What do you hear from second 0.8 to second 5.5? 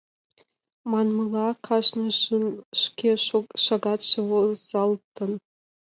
Манмыла, кажныжын шке шагатше возалтын.